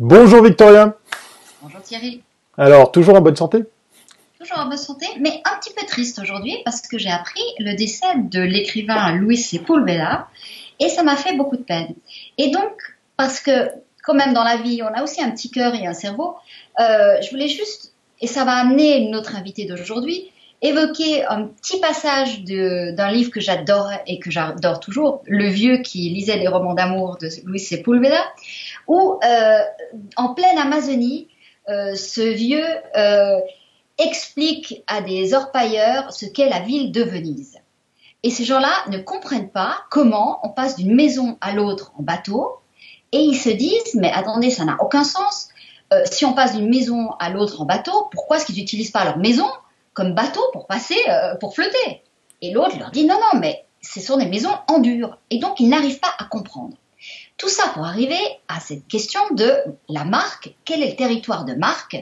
[0.00, 0.96] Bonjour Victoria.
[1.62, 2.20] Bonjour Thierry.
[2.58, 3.62] Alors, toujours en bonne santé?
[4.40, 7.76] Toujours en bonne santé, mais un petit peu triste aujourd'hui parce que j'ai appris le
[7.76, 10.26] décès de l'écrivain Luis Sepulveda
[10.80, 11.94] et ça m'a fait beaucoup de peine.
[12.38, 12.72] Et donc,
[13.16, 13.70] parce que
[14.02, 16.34] quand même dans la vie, on a aussi un petit cœur et un cerveau,
[16.80, 20.28] euh, je voulais juste, et ça va amener notre invité d'aujourd'hui,
[20.60, 26.08] évoquer un petit passage d'un livre que j'adore et que j'adore toujours, Le vieux qui
[26.10, 28.24] lisait les romans d'amour de Luis Sepulveda,
[28.86, 29.58] où euh,
[30.16, 31.28] en pleine Amazonie,
[31.68, 32.66] euh, ce vieux
[32.96, 33.40] euh,
[33.98, 37.58] explique à des orpailleurs ce qu'est la ville de Venise.
[38.22, 42.58] Et ces gens-là ne comprennent pas comment on passe d'une maison à l'autre en bateau,
[43.12, 45.48] et ils se disent, mais attendez, ça n'a aucun sens.
[46.10, 49.18] si on passe d'une maison à l'autre en bateau, pourquoi est-ce qu'ils n'utilisent pas leur
[49.18, 49.46] maison
[49.92, 50.96] comme bateau pour passer,
[51.38, 52.02] pour flotter?
[52.40, 55.18] Et l'autre leur dit, non, non, mais ce sont des maisons en dur.
[55.30, 56.76] Et donc, ils n'arrivent pas à comprendre.
[57.36, 59.52] Tout ça pour arriver à cette question de
[59.88, 61.96] la marque, quel est le territoire de marque?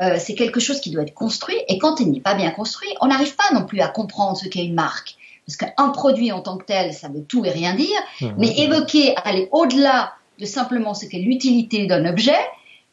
[0.00, 2.88] Euh, C'est quelque chose qui doit être construit et quand il n'est pas bien construit,
[3.00, 5.16] on n'arrive pas non plus à comprendre ce qu'est une marque.
[5.46, 8.28] Parce qu'un produit en tant que tel, ça veut tout et rien dire, mmh.
[8.38, 12.38] mais évoquer, aller au-delà de simplement ce qu'est l'utilité d'un objet,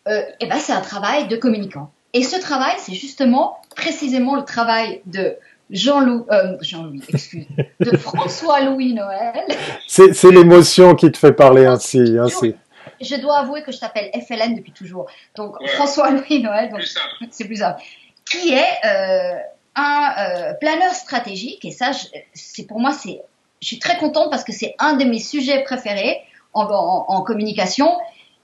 [0.07, 1.91] euh, eh ben c'est un travail de communicant.
[2.13, 5.37] Et ce travail, c'est justement précisément le travail de
[5.69, 7.45] Jean-Louis, euh, Jean-Louis, excuse,
[7.79, 9.45] de François-Louis Noël.
[9.87, 12.55] C'est l'émotion qui te fait parler ainsi, ainsi.
[12.99, 15.05] Je dois avouer que je t'appelle FLN depuis toujours.
[15.35, 16.71] Donc François-Louis Noël,
[17.29, 17.81] c'est plus simple.
[18.29, 19.35] Qui est euh,
[19.75, 21.91] un euh, planeur stratégique et ça,
[22.33, 23.21] c'est pour moi, c'est,
[23.61, 26.19] je suis très contente parce que c'est un de mes sujets préférés
[26.53, 26.65] en,
[27.07, 27.89] en communication.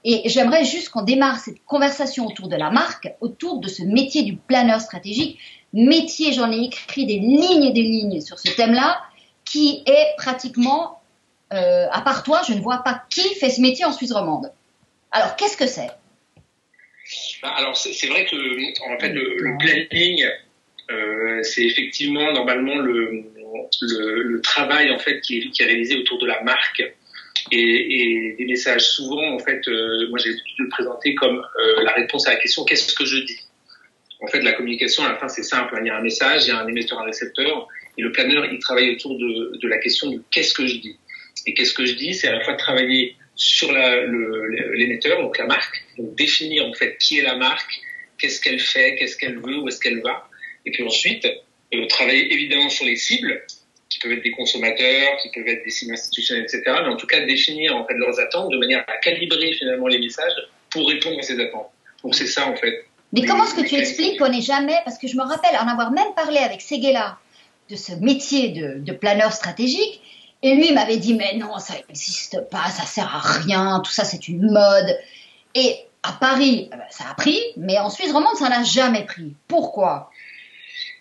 [0.08, 4.22] Et j'aimerais juste qu'on démarre cette conversation autour de la marque, autour de ce métier
[4.22, 5.40] du planeur stratégique,
[5.76, 9.02] métier, j'en ai écrit des lignes et des lignes sur ce thème-là,
[9.44, 11.00] qui est pratiquement,
[11.52, 14.50] euh, à part toi, je ne vois pas qui fait ce métier en Suisse romande.
[15.12, 15.90] Alors, qu'est-ce que c'est?
[17.42, 18.36] Bah, Alors, c'est vrai que
[18.94, 20.24] en fait, le, planning,
[20.90, 23.24] euh, c'est effectivement normalement le,
[23.82, 26.82] le, travail en fait qui est, qui est, réalisé autour de la marque
[27.52, 28.82] et, et des messages.
[28.82, 31.44] Souvent, en fait, euh, moi j'ai l'habitude de le présenter comme
[31.82, 33.45] la réponse à la question qu'est-ce que je dis?
[34.20, 35.76] En fait, la communication, à la fin, c'est simple.
[35.80, 37.68] Il y a un message, il y a un émetteur, un récepteur.
[37.98, 40.98] Et le planeur, il travaille autour de, de la question de qu'est-ce que je dis.
[41.46, 45.84] Et qu'est-ce que je dis, c'est à la fois travailler sur l'émetteur, donc la marque,
[45.98, 47.80] donc définir en fait qui est la marque,
[48.18, 50.28] qu'est-ce qu'elle fait, qu'est-ce qu'elle veut, où est-ce qu'elle va.
[50.64, 51.26] Et puis ensuite,
[51.74, 53.44] euh, travailler évidemment sur les cibles,
[53.90, 56.62] qui peuvent être des consommateurs, qui peuvent être des cibles institutionnelles, etc.
[56.66, 59.98] Mais en tout cas, définir en fait leurs attentes de manière à calibrer finalement les
[59.98, 60.34] messages
[60.70, 61.70] pour répondre à ces attentes.
[62.02, 64.98] Donc c'est ça en fait mais comment est-ce que tu expliques qu'on n'est jamais, parce
[64.98, 67.18] que je me rappelle en avoir même parlé avec Seguela
[67.70, 70.00] de ce métier de, planeur stratégique,
[70.42, 74.04] et lui m'avait dit mais non, ça n'existe pas, ça sert à rien, tout ça
[74.04, 74.98] c'est une mode.
[75.54, 79.04] Et à Paris, eh ben, ça a pris, mais en Suisse romande, ça n'a jamais
[79.04, 79.34] pris.
[79.48, 80.10] Pourquoi?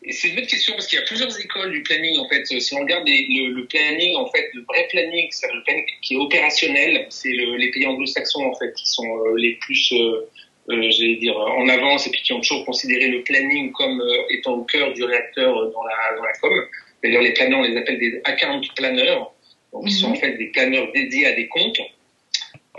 [0.09, 2.45] C'est une bonne question parce qu'il y a plusieurs écoles du planning en fait.
[2.45, 6.17] Si on regarde le, planning en fait, le vrai planning, c'est le planning qui est
[6.17, 10.29] opérationnel, c'est les pays anglo-saxons en fait qui sont euh, les plus euh, euh,
[10.69, 14.53] j'allais dire, en avance et puis qui ont toujours considéré le planning comme euh, étant
[14.53, 16.51] au cœur du réacteur euh, dans la, dans la com.
[17.03, 19.19] D'ailleurs, les planeurs, on les appelle des account planners,
[19.71, 20.17] donc qui sont en mhm.
[20.17, 21.81] fait des planeurs dédiés à des comptes.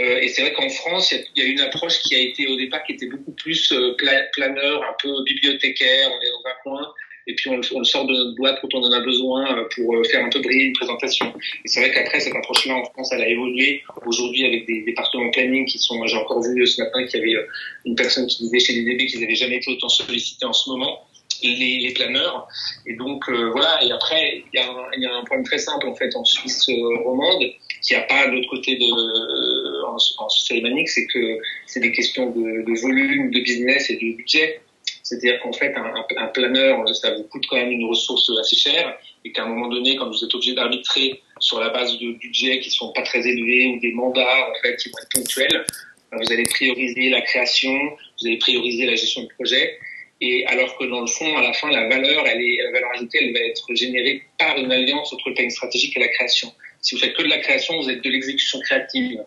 [0.00, 2.56] Euh, et c'est vrai qu'en France, il y, a une approche qui a été au
[2.56, 6.92] départ qui était beaucoup plus planeur, un peu bibliothécaire, on est dans un coin,
[7.26, 9.64] et puis on, on, le sort de notre boîte quand on en a besoin euh,
[9.75, 11.26] pour euh, faire un peu briller une présentation.
[11.64, 15.31] Et c'est vrai qu'après, cette approche-là, en France, elle a évolué aujourd'hui avec des départements
[15.31, 17.47] planning qui sont, j'ai encore vu ce matin qu'il y avait euh,
[17.84, 20.70] une personne qui disait chez les DB qu'ils n'avaient jamais été autant sollicités en ce
[20.70, 21.06] moment.
[21.42, 22.48] Les, les, planeurs.
[22.87, 23.84] Et donc voilà.
[23.84, 26.66] Et après, il y, y a un point très simple en fait en Suisse
[27.04, 27.44] romande
[27.82, 31.93] qui a pas de l'autre côté de en, en Suisse alémanique, c'est que c'est des
[31.93, 34.60] questions de, de, volume, de business et de budget.
[35.06, 38.99] C'est-à-dire qu'en fait, un, un, planeur, ça vous coûte quand même une ressource assez chère
[39.25, 42.59] et qu'à un moment donné, quand vous êtes obligé d'arbitrer sur la base de budgets
[42.59, 45.64] qui sont pas très élevés ou des mandats en fait qui vont être ponctuels,
[46.11, 47.73] ben, vous allez prioriser la création,
[48.20, 49.79] vous allez prioriser la gestion du projet.
[50.20, 52.91] Et alors que dans le fond, à la fin, la valeur, elle est, la valeur
[52.94, 56.52] ajoutée, elle va être générée par une alliance entre le planning stratégique et la création.
[56.81, 59.23] Si vous faites que de la création, vous êtes de l'exécution créative.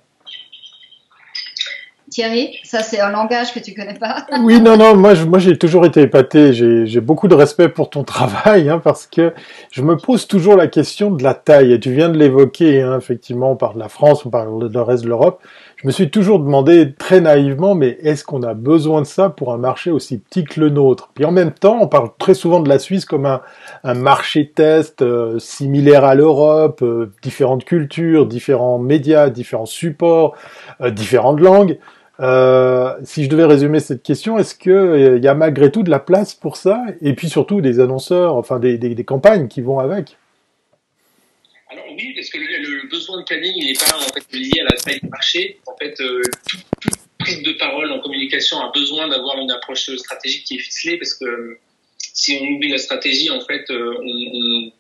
[2.10, 4.26] Thierry, ça c'est un langage que tu connais pas.
[4.42, 6.54] oui, non, non, moi, moi j'ai toujours été épaté.
[6.54, 9.34] J'ai beaucoup de respect pour ton travail hein, parce que
[9.72, 11.74] je me pose toujours la question de la taille.
[11.74, 14.80] Et tu viens de l'évoquer, hein, effectivement, on parle de la France, on parle de
[14.80, 15.42] reste de l'Europe.
[15.82, 19.54] Je me suis toujours demandé très naïvement, mais est-ce qu'on a besoin de ça pour
[19.54, 21.10] un marché aussi petit que le nôtre?
[21.16, 23.40] Puis en même temps, on parle très souvent de la Suisse comme un,
[23.86, 30.36] un marché test euh, similaire à l'Europe, euh, différentes cultures, différents médias, différents supports,
[30.82, 31.78] euh, différentes langues.
[32.20, 35.90] Euh, si je devais résumer cette question, est-ce qu'il euh, y a malgré tout de
[35.90, 36.84] la place pour ça?
[37.02, 40.18] Et puis surtout des annonceurs, enfin des, des, des campagnes qui vont avec
[41.70, 44.64] Alors oui, parce que le, le besoin de planning n'est pas en fait, lié à
[44.66, 45.60] la taille du marché.
[45.66, 46.66] En fait, euh, toute,
[47.20, 51.14] prise de parole en communication a besoin d'avoir une approche stratégique qui est ficelée parce
[51.14, 51.58] que
[51.98, 54.72] si on oublie la stratégie, en fait, on,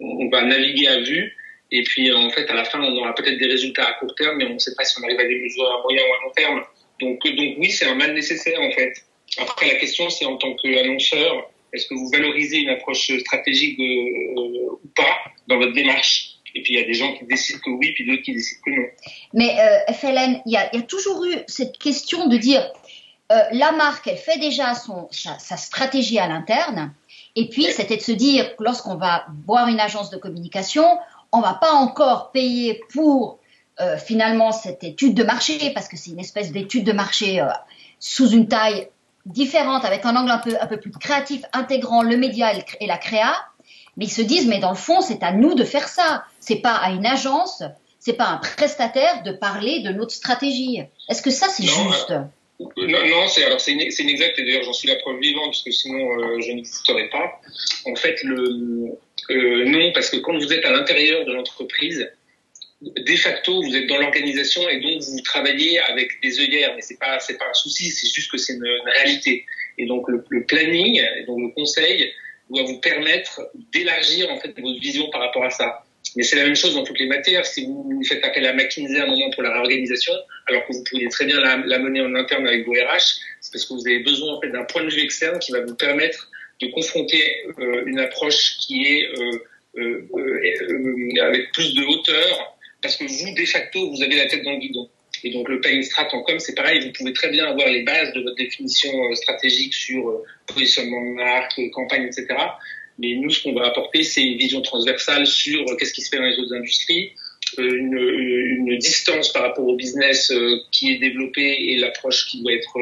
[0.00, 1.32] on, on va naviguer à vue
[1.70, 4.36] et puis, en fait, à la fin, on aura peut-être des résultats à court terme,
[4.36, 6.24] mais on ne sait pas si on arrive à des mesures à moyen ou à
[6.24, 6.62] long terme.
[7.00, 8.92] Donc, donc oui, c'est un mal nécessaire, en fait.
[9.38, 13.84] Après, la question, c'est en tant qu'annonceur, est-ce que vous valorisez une approche stratégique de,
[13.84, 16.36] euh, ou pas dans votre démarche?
[16.54, 18.60] Et puis, il y a des gens qui décident que oui, puis d'autres qui décident
[18.64, 18.86] que non.
[19.32, 22.62] Mais euh, FLN, il y a, y a, toujours eu cette question de dire,
[23.32, 26.94] euh, la marque, elle fait déjà son, sa, sa stratégie à l'interne.
[27.34, 30.84] Et puis, c'était de se dire que lorsqu'on va voir une agence de communication,
[31.32, 33.40] on va pas encore payer pour
[33.80, 37.46] euh, finalement cette étude de marché parce que c'est une espèce d'étude de marché euh,
[37.98, 38.88] sous une taille
[39.26, 42.98] différente avec un angle un peu un peu plus créatif intégrant le média et la
[42.98, 43.34] créa
[43.96, 46.24] mais ils se disent mais dans le fond c'est à nous de faire ça.
[46.38, 47.62] C'est pas à une agence
[47.98, 50.80] c'est pas un prestataire de parler de notre stratégie.
[51.08, 52.20] Est-ce que ça c'est juste euh,
[52.76, 55.72] non, non c'est alors c'est inexact et d'ailleurs j'en suis la preuve vivante parce que
[55.72, 55.98] sinon
[56.40, 57.40] je ne vous ferai pas.
[57.86, 58.96] En fait le
[59.30, 62.10] non, parce que quand vous êtes à l'intérieur de l'entreprise,
[62.80, 66.98] de facto, vous êtes dans l'organisation et donc vous travaillez avec des œillères, mais c'est
[66.98, 69.46] pas c'est pas un souci, c'est juste que c'est une, réalité.
[69.78, 72.12] Et donc le, le, planning, et donc le conseil,
[72.50, 73.40] doit vous permettre
[73.72, 75.84] d'élargir en fait votre vision par rapport à ça.
[76.16, 77.44] Mais c'est la même chose dans toutes les matières.
[77.44, 80.12] Si vous faites appel à McKinsey à un moment pour la réorganisation,
[80.46, 83.52] alors que vous pourriez très bien la, la mener en interne avec vos RH, c'est
[83.52, 85.74] parce que vous avez besoin en fait d'un point de vue externe qui va vous
[85.74, 86.30] permettre
[86.60, 87.22] de confronter
[87.58, 89.38] euh, une approche qui est euh,
[89.76, 92.53] euh, avec plus de hauteur,
[92.84, 94.88] parce que vous, de facto, vous avez la tête dans le guidon.
[95.24, 97.82] Et donc le planning strat en com, c'est pareil, vous pouvez très bien avoir les
[97.82, 102.26] bases de votre définition stratégique sur positionnement de marque, campagne, etc.
[102.98, 106.18] Mais nous, ce qu'on va apporter, c'est une vision transversale sur qu'est-ce qui se fait
[106.18, 107.12] dans les autres industries,
[107.58, 110.30] une, distance par rapport au business
[110.70, 112.78] qui est développé et l'approche qui doit être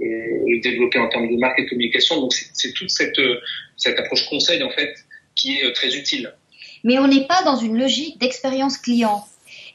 [0.00, 2.20] euh, développer en termes de marque et de communication.
[2.20, 3.40] Donc c'est toute cette, euh,
[3.76, 4.94] cette approche conseil en fait
[5.34, 6.32] qui est euh, très utile.
[6.84, 9.24] Mais on n'est pas dans une logique d'expérience client.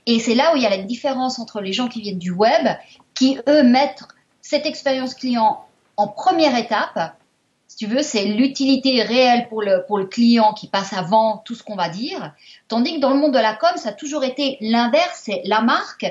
[0.06, 2.32] Et c'est là où il y a la différence entre les gens qui viennent du
[2.32, 2.68] web,
[3.14, 4.04] qui eux mettent
[4.42, 5.66] cette expérience client
[5.98, 7.16] en première étape.
[7.68, 11.56] Si tu veux, c'est l'utilité réelle pour le, pour le client qui passe avant tout
[11.56, 12.34] ce qu'on va dire.
[12.68, 15.62] Tandis que dans le monde de la com, ça a toujours été l'inverse, c'est la
[15.62, 16.06] marque,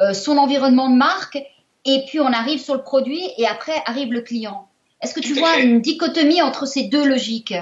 [0.00, 1.38] euh, son environnement de marque
[1.84, 4.68] et puis on arrive sur le produit et après arrive le client.
[5.02, 7.54] Est-ce que tu vois une dichotomie entre ces deux logiques?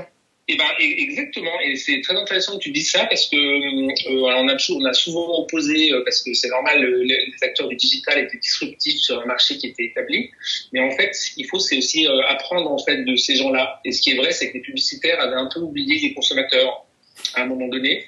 [0.48, 4.48] Eh ben, exactement, et c'est très intéressant que tu dises ça parce que euh, on,
[4.48, 8.18] a on a souvent opposé, euh, parce que c'est normal, le, les acteurs du digital
[8.18, 10.30] étaient disruptifs sur un marché qui était établi,
[10.72, 13.80] mais en fait, ce qu'il faut, c'est aussi euh, apprendre en fait de ces gens-là.
[13.84, 16.86] Et ce qui est vrai, c'est que les publicitaires avaient un peu oublié les consommateurs
[17.34, 18.04] à un moment donné,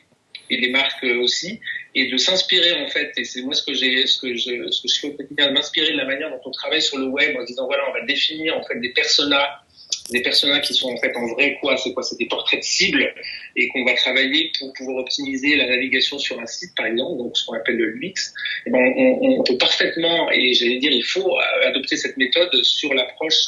[0.51, 1.61] et les marques aussi,
[1.95, 3.13] et de s'inspirer en fait.
[3.17, 5.49] Et c'est moi ce que j'ai, ce que je, ce que je fais au quotidien,
[5.49, 7.93] de m'inspirer de la manière dont on travaille sur le web en disant voilà, on
[7.93, 9.64] va définir en fait des personas,
[10.11, 12.65] des personas qui sont en fait en vrai quoi, c'est quoi, c'est des portraits de
[12.65, 13.15] cibles
[13.57, 17.37] et qu'on va travailler pour pouvoir optimiser la navigation sur un site par exemple, donc
[17.37, 18.33] ce qu'on appelle le UX.
[18.67, 22.93] Et ben on, on peut parfaitement et j'allais dire il faut adopter cette méthode sur
[22.93, 23.47] l'approche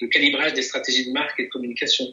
[0.00, 2.06] de calibrage des stratégies de marque et de communication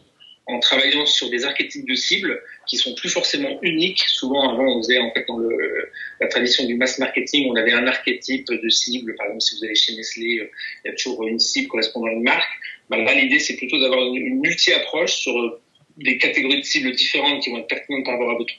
[0.48, 4.04] en travaillant sur des archétypes de cibles qui sont plus forcément uniques.
[4.08, 7.72] Souvent, avant, on faisait en fait dans le, la tradition du mass marketing, on avait
[7.72, 9.16] un archétype de cible.
[9.16, 10.50] Par exemple, si vous allez chez Nestlé, euh,
[10.84, 12.52] il y a toujours une cible correspondant à une marque.
[12.90, 15.62] Ben là, l'idée, c'est plutôt d'avoir une, une multi-approche sur euh,
[15.98, 18.54] des catégories de cibles différentes qui vont être pertinentes par rapport à votre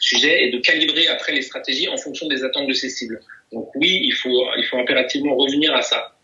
[0.00, 3.20] sujet et de calibrer après les stratégies en fonction des attentes de ces cibles.
[3.52, 6.16] Donc oui, il faut, il faut impérativement revenir à ça.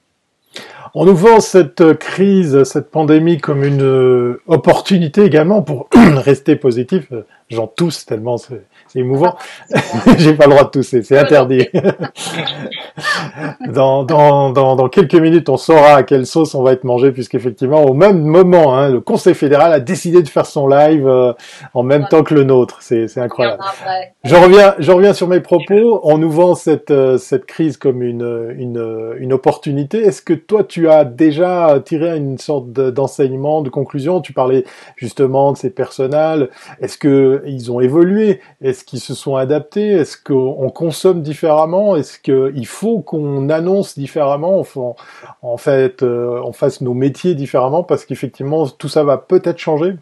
[0.95, 7.13] On nous vend cette crise, cette pandémie comme une euh, opportunité également pour rester positif.
[7.49, 8.65] J'en tousse tellement c'est
[8.99, 9.37] émouvant.
[10.19, 11.69] J'ai pas le droit de tousser, c'est interdit.
[13.69, 17.13] dans, dans, dans, dans, quelques minutes, on saura à quelle sauce on va être mangé,
[17.13, 21.33] puisqu'effectivement, au même moment, hein, le Conseil fédéral a décidé de faire son live euh,
[21.75, 22.79] en même temps que le nôtre.
[22.81, 23.63] C'est incroyable.
[24.25, 26.01] Je reviens, je reviens sur mes propos.
[26.03, 29.99] On nous vend cette, euh, cette crise comme une, une, une opportunité.
[29.99, 34.21] Est-ce que toi, tu as déjà tiré une sorte d'enseignement, de, de conclusion?
[34.21, 34.65] Tu parlais
[34.97, 36.51] justement de ces personnels.
[36.81, 38.41] Est-ce que ils ont évolué?
[38.63, 39.89] Est-ce qu'ils se sont adaptés?
[39.89, 41.97] Est-ce qu'on consomme différemment?
[41.97, 44.67] Est-ce qu'il faut qu'on annonce différemment?
[45.43, 49.93] En fait, euh, on fasse nos métiers différemment parce qu'effectivement, tout ça va peut-être changer?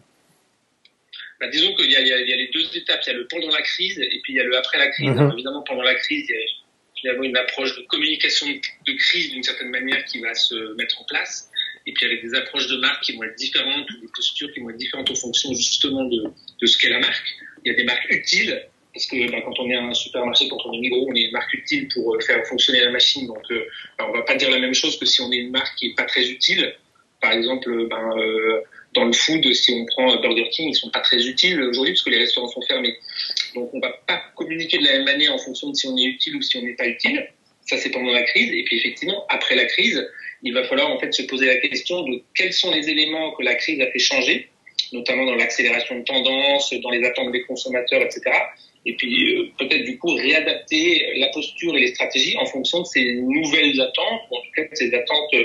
[1.39, 2.99] Bah, disons qu'il y, y, y, a les deux étapes.
[3.07, 4.89] Il y a le pendant la crise et puis il y a le après la
[4.89, 5.09] crise.
[5.09, 6.47] Alors, évidemment, pendant la crise, il y a
[6.99, 11.05] finalement une approche de communication de crise d'une certaine manière qui va se mettre en
[11.05, 11.49] place,
[11.85, 14.59] et puis avec des approches de marque qui vont être différentes ou des postures qui
[14.59, 16.23] vont être différentes en fonction justement de,
[16.61, 17.37] de ce qu'est la marque.
[17.63, 18.61] Il y a des marques utiles
[18.93, 21.31] parce que bah, quand on est un supermarché, quand on est Migros, on est une
[21.31, 23.27] marque utile pour euh, faire fonctionner la machine.
[23.27, 23.65] Donc, euh,
[23.99, 25.95] on va pas dire la même chose que si on est une marque qui est
[25.95, 26.73] pas très utile.
[27.21, 28.61] Par exemple, euh, ben, euh,
[28.95, 32.03] dans le food, si on prend Burger King, ils sont pas très utiles aujourd'hui parce
[32.03, 32.95] que les restaurants sont fermés.
[33.55, 36.05] Donc, on va pas communiquer de la même manière en fonction de si on est
[36.05, 37.27] utile ou si on n'est pas utile.
[37.67, 38.51] Ça, c'est pendant la crise.
[38.51, 40.09] Et puis, effectivement, après la crise,
[40.41, 43.43] il va falloir en fait se poser la question de quels sont les éléments que
[43.43, 44.48] la crise a fait changer,
[44.93, 48.31] notamment dans l'accélération de tendance, dans les attentes des consommateurs, etc
[48.85, 52.85] et puis euh, peut-être du coup réadapter la posture et les stratégies en fonction de
[52.85, 55.43] ces nouvelles attentes, ou en tout cas de ces attentes euh,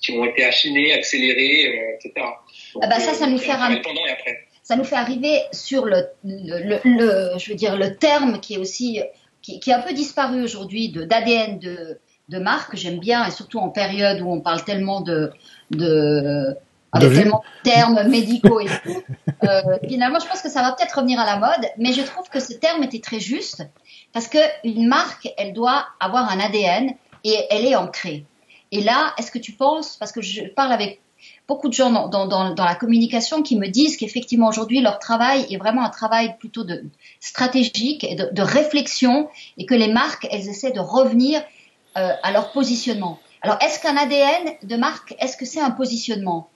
[0.00, 2.26] qui ont été affinées, accélérées, euh, etc.
[2.74, 4.38] Donc, ah bah ça, ça nous fait pendant et après.
[4.62, 8.58] Ça nous fait arriver sur le, le, le, je veux dire, le terme qui est
[8.58, 9.00] aussi
[9.42, 11.98] qui, qui est un peu disparu aujourd'hui de d'ADN de,
[12.28, 12.76] de marque.
[12.76, 15.30] J'aime bien et surtout en période où on parle tellement de
[15.70, 16.54] de
[16.92, 19.02] avec tellement de termes médicaux et tout.
[19.44, 22.28] Euh, finalement, je pense que ça va peut-être revenir à la mode, mais je trouve
[22.28, 23.66] que ce terme était très juste
[24.12, 26.92] parce que une marque, elle doit avoir un ADN
[27.24, 28.24] et elle est ancrée.
[28.70, 31.00] Et là, est-ce que tu penses, parce que je parle avec
[31.48, 34.98] beaucoup de gens dans, dans, dans, dans la communication qui me disent qu'effectivement aujourd'hui leur
[34.98, 36.84] travail est vraiment un travail plutôt de
[37.20, 41.42] stratégique et de, de réflexion et que les marques, elles essaient de revenir
[41.96, 43.18] euh, à leur positionnement.
[43.42, 46.48] Alors, est-ce qu'un ADN de marque, est-ce que c'est un positionnement?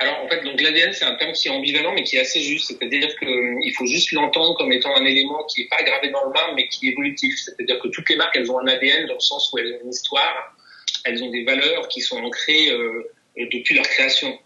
[0.00, 2.40] Alors en fait, donc l'ADN c'est un terme qui est ambivalent mais qui est assez
[2.40, 6.10] juste, c'est-à-dire qu'il euh, faut juste l'entendre comme étant un élément qui n'est pas gravé
[6.10, 8.68] dans le marbre mais qui est évolutif, c'est-à-dire que toutes les marques elles ont un
[8.68, 10.56] ADN dans le sens où elles ont une histoire,
[11.04, 14.38] elles ont des valeurs qui sont ancrées euh, depuis leur création.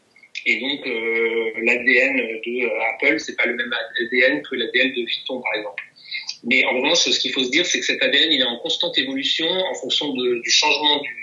[0.46, 5.04] Et donc euh, l'ADN de euh, Apple c'est pas le même ADN que l'ADN de
[5.04, 5.82] Vuitton par exemple.
[6.44, 8.58] Mais en revanche, ce qu'il faut se dire, c'est que cet ADN il est en
[8.58, 11.21] constante évolution en fonction du changement du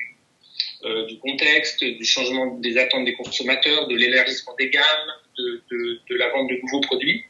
[0.86, 6.30] euh, du contexte, du changement des attentes des consommateurs, de l'élargissement des gammes, de, la
[6.30, 7.24] vente de nouveaux produits.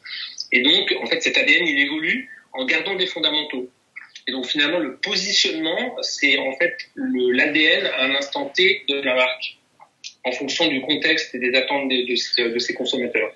[0.51, 3.69] Et donc, en fait, cet ADN, il évolue en gardant des fondamentaux.
[4.27, 9.15] Et donc, finalement, le positionnement, c'est en fait l'ADN à un instant T de la
[9.15, 9.57] marque,
[10.25, 13.31] en fonction du contexte et des attentes de, de, ses consommateurs.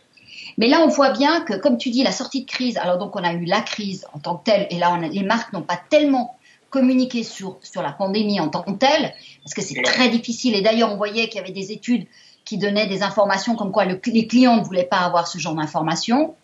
[0.57, 3.15] Mais là, on voit bien que, comme tu dis, la sortie de crise, alors donc
[3.15, 5.81] on a eu la crise en tant que telle, et là, les marques n'ont pas
[5.89, 6.37] tellement
[6.73, 9.13] communiquer sur, sur la pandémie en tant que telle,
[9.43, 10.55] parce que c'est très difficile.
[10.55, 12.07] Et d'ailleurs, on voyait qu'il y avait des études
[12.45, 15.53] qui donnaient des informations comme quoi le, les clients ne voulaient pas avoir ce genre
[15.53, 16.35] d'informations,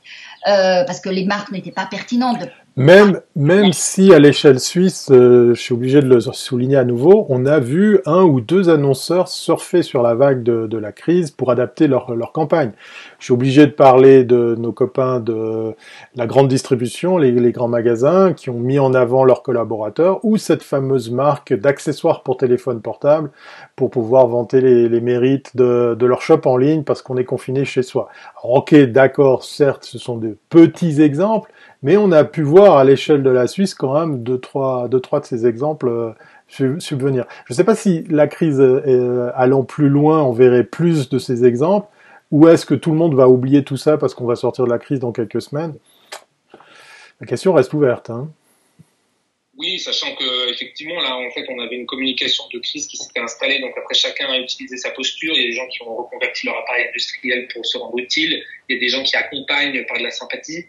[0.48, 2.40] euh, parce que les marques n'étaient pas pertinentes.
[2.42, 2.50] De...
[2.80, 7.26] Même, même si à l'échelle suisse, euh, je suis obligé de le souligner à nouveau,
[7.28, 11.30] on a vu un ou deux annonceurs surfer sur la vague de, de la crise
[11.30, 12.72] pour adapter leur, leur campagne.
[13.20, 15.76] Je suis obligé de parler de nos copains de
[16.16, 20.38] la grande distribution, les, les grands magasins, qui ont mis en avant leurs collaborateurs, ou
[20.38, 23.30] cette fameuse marque d'accessoires pour téléphone portable
[23.76, 27.26] pour pouvoir vanter les, les mérites de, de, leur shop en ligne parce qu'on est
[27.26, 28.08] confiné chez soi.
[28.42, 32.84] Alors, ok, d'accord, certes, ce sont de petits exemples, mais on a pu voir à
[32.84, 37.26] l'échelle de la Suisse quand même deux, trois, deux, trois de ces exemples euh, subvenir.
[37.46, 41.20] Je ne sais pas si la crise euh, allant plus loin, on verrait plus de
[41.20, 41.88] ces exemples,
[42.32, 44.70] ou est-ce que tout le monde va oublier tout ça parce qu'on va sortir de
[44.70, 45.76] la crise dans quelques semaines?
[47.22, 48.10] La question reste ouverte.
[48.10, 48.30] Hein.
[49.58, 53.20] Oui, sachant que effectivement là, en fait, on avait une communication de crise qui s'était
[53.20, 53.60] installée.
[53.60, 55.34] Donc après, chacun a utilisé sa posture.
[55.36, 58.42] Il y a des gens qui ont reconverti leur appareil industriel pour se rendre utile.
[58.70, 60.66] Il y a des gens qui accompagnent par de la sympathie.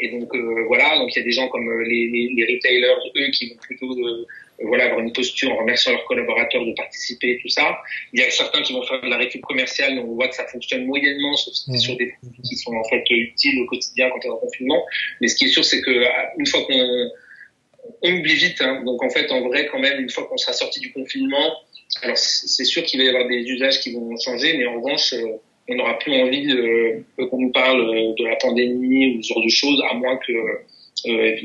[0.00, 2.54] Et donc euh, voilà, donc il y a des gens comme euh, les, les, les
[2.54, 4.26] retailers, eux, qui vont plutôt euh,
[4.62, 7.78] voilà avoir une posture en remerciant leurs collaborateurs de participer, tout ça.
[8.14, 10.34] Il y a certains qui vont faire de la récup commerciale, donc on voit que
[10.34, 11.76] ça fonctionne moyennement sur, mmh.
[11.76, 14.82] sur des produits qui sont en fait utiles au quotidien quand on est en confinement.
[15.20, 16.04] Mais ce qui est sûr, c'est que
[16.38, 17.10] une fois qu'on
[18.02, 20.54] on oublie vite, hein, donc en fait, en vrai, quand même, une fois qu'on sera
[20.54, 21.56] sorti du confinement,
[22.02, 25.12] alors c'est sûr qu'il va y avoir des usages qui vont changer, mais en revanche,
[25.70, 27.86] on n'aura plus envie de, qu'on nous parle
[28.16, 31.36] de la pandémie ou ce genre de choses, à moins que, euh,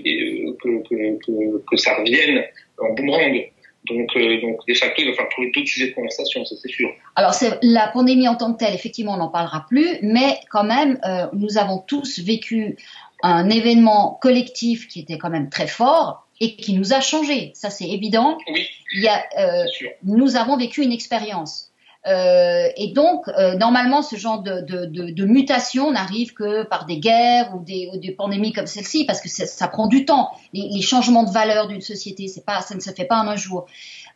[0.62, 2.44] que, que, que, que, ça revienne
[2.79, 3.51] en boomerang.
[3.88, 6.72] Donc, euh, donc, de facto, il va falloir trouver d'autres sujets de conversation, ça c'est
[6.72, 6.89] sûr.
[7.15, 11.00] Alors, la pandémie en tant que telle, effectivement, on n'en parlera plus, mais quand même,
[11.05, 12.77] euh, nous avons tous vécu
[13.22, 17.51] un événement collectif qui était quand même très fort et qui nous a changé.
[17.53, 18.38] Ça, c'est évident.
[18.51, 18.67] Oui.
[18.96, 19.65] Il y a, euh,
[20.03, 21.72] nous avons vécu une expérience.
[22.07, 26.85] Euh, et donc, euh, normalement, ce genre de, de, de, de, mutation n'arrive que par
[26.85, 30.29] des guerres ou des, ou des pandémies comme celle-ci, parce que ça prend du temps.
[30.53, 33.27] Les, les changements de valeur d'une société, c'est pas, ça ne se fait pas en
[33.27, 33.65] un jour.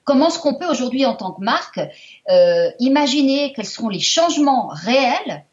[0.04, 1.80] Comment est-ce qu'on peut aujourd'hui, en tant que marque,
[2.30, 5.46] euh, imaginer quels seront les changements réels?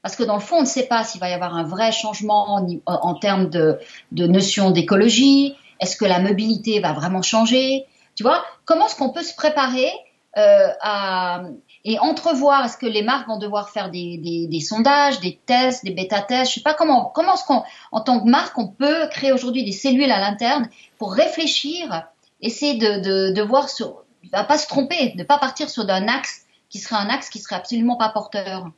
[0.00, 1.92] Parce que dans le fond, on ne sait pas s'il va y avoir un vrai
[1.92, 3.78] changement en, en termes de,
[4.12, 7.86] de notion d'écologie, Est-ce que la mobilité va vraiment changer?
[8.14, 9.90] Tu vois, comment est-ce qu'on peut se préparer
[10.38, 11.42] euh, à,
[11.84, 15.84] et entrevoir Est-ce que les marques vont devoir faire des, des, des sondages, des tests,
[15.84, 19.08] des bêta-tests Je sais pas comment, comment est-ce qu'on, en tant que marque, on peut
[19.10, 22.06] créer aujourd'hui des cellules à l'interne pour réfléchir,
[22.40, 26.08] essayer de, de, de voir sur, va pas se tromper, de pas partir sur un
[26.08, 28.70] axe qui serait un axe qui serait absolument pas porteur?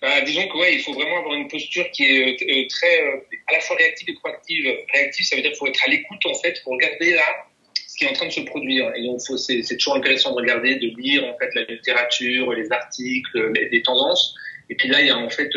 [0.00, 3.20] Bah, disons que ouais, il faut vraiment avoir une posture qui est euh, très euh,
[3.48, 4.64] à la fois réactive et proactive.
[4.94, 7.45] Réactive, ça veut dire qu'il faut être à l'écoute en fait pour regarder là
[7.96, 8.92] qui est en train de se produire.
[8.94, 13.52] Et donc c'est, toujours intéressant de regarder, de lire en fait la littérature, les articles,
[13.54, 14.34] les, les tendances.
[14.68, 15.50] Et puis là, il y a en fait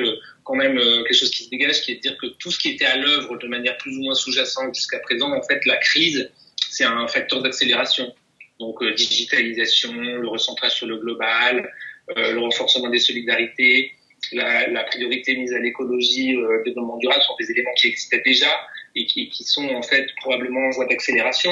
[0.43, 2.69] quand même quelque chose qui se dégage, qui est de dire que tout ce qui
[2.69, 6.29] était à l'œuvre de manière plus ou moins sous-jacente jusqu'à présent, en fait, la crise,
[6.69, 8.13] c'est un facteur d'accélération.
[8.59, 11.71] Donc digitalisation, le recentrage sur le global,
[12.17, 13.91] euh, le renforcement des solidarités,
[14.31, 18.51] la, la priorité mise à l'écologie, euh, développement durable sont des éléments qui existaient déjà
[18.95, 21.51] et qui, qui sont en fait probablement en voie d'accélération.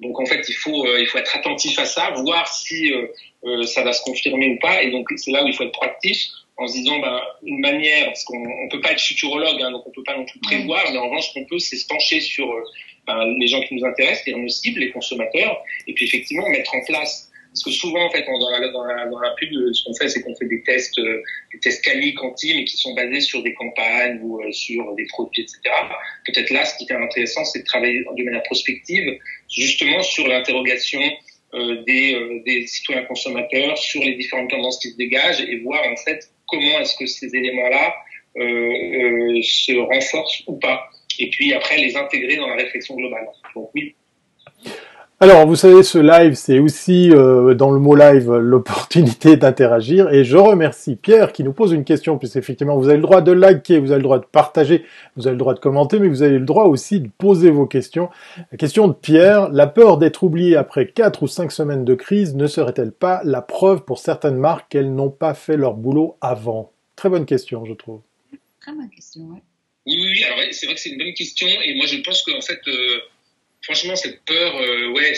[0.00, 3.06] Donc en fait, il faut euh, il faut être attentif à ça, voir si euh,
[3.44, 4.82] euh, ça va se confirmer ou pas.
[4.82, 6.18] Et donc c'est là où il faut être proactif
[6.58, 9.86] en se disant ben, une manière, parce qu'on on peut pas être futurologue, hein, donc
[9.86, 12.20] on peut pas non plus prévoir, mais en revanche ce qu'on peut, c'est se pencher
[12.20, 12.46] sur
[13.06, 16.74] ben, les gens qui nous intéressent, les nos cibles, les consommateurs, et puis effectivement mettre
[16.74, 17.25] en place
[17.56, 20.10] parce que souvent, en fait, dans la, dans la, dans la pub, ce qu'on fait,
[20.10, 21.22] c'est qu'on fait des tests, euh,
[21.54, 25.06] des tests quali, quanti, mais qui sont basés sur des campagnes ou euh, sur des
[25.06, 25.60] produits, etc.
[26.26, 31.00] Peut-être là, ce qui est intéressant, c'est de travailler de manière prospective, justement sur l'interrogation
[31.54, 35.80] euh, des, euh, des citoyens consommateurs, sur les différentes tendances qui se dégagent et voir
[35.90, 37.94] en fait comment est-ce que ces éléments-là
[38.36, 40.90] euh, se renforcent ou pas.
[41.18, 43.26] Et puis après, les intégrer dans la réflexion globale.
[43.54, 43.94] Donc oui,
[45.18, 50.12] alors, vous savez, ce live, c'est aussi, euh, dans le mot live, l'opportunité d'interagir.
[50.12, 53.22] Et je remercie Pierre qui nous pose une question, puisque effectivement, vous avez le droit
[53.22, 54.84] de liker, vous avez le droit de partager,
[55.16, 57.64] vous avez le droit de commenter, mais vous avez le droit aussi de poser vos
[57.64, 58.10] questions.
[58.52, 62.34] La question de Pierre, la peur d'être oublié après quatre ou cinq semaines de crise
[62.34, 66.72] ne serait-elle pas la preuve pour certaines marques qu'elles n'ont pas fait leur boulot avant?
[66.94, 68.02] Très bonne question, je trouve.
[68.60, 69.38] Très bonne question, oui.
[69.86, 72.42] Oui, oui, alors c'est vrai que c'est une bonne question, et moi je pense qu'en
[72.42, 72.60] fait...
[72.68, 72.98] Euh
[73.66, 75.12] franchement, cette peur, euh, ouais,